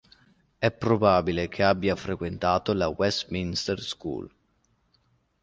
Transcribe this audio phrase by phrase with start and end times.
[0.57, 4.27] È probabile che abbia frequentato la Westminster School.